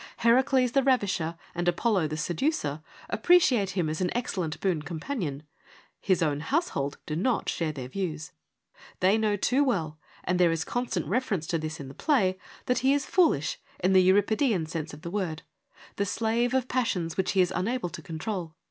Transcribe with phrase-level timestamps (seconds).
[0.17, 5.43] Heracles the ravisher, and Apollo the seducer, appreciate him as an excellent boon companion:
[5.99, 8.31] his own household do not share their views.
[8.99, 12.79] They know too well— and there is constant reference to this in the play— that
[12.79, 15.43] he is' foolish' in the Euripidean sense of the word,
[15.97, 18.55] the slave of passions which he is unable to control.